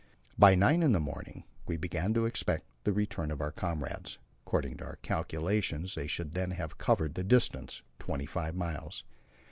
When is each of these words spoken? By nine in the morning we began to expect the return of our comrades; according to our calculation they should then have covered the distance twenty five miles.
By 0.35 0.55
nine 0.55 0.81
in 0.81 0.93
the 0.93 0.99
morning 0.99 1.43
we 1.67 1.77
began 1.77 2.11
to 2.15 2.25
expect 2.25 2.65
the 2.85 2.91
return 2.91 3.29
of 3.29 3.39
our 3.39 3.51
comrades; 3.51 4.17
according 4.47 4.77
to 4.77 4.83
our 4.85 4.95
calculation 4.95 5.85
they 5.95 6.07
should 6.07 6.31
then 6.33 6.49
have 6.49 6.79
covered 6.79 7.13
the 7.13 7.23
distance 7.23 7.83
twenty 7.99 8.25
five 8.25 8.55
miles. 8.55 9.03